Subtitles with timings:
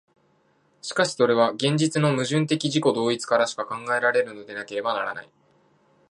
[0.81, 5.29] しかしそれは現実の矛盾的自己同一からしか考えられるのでなければならない。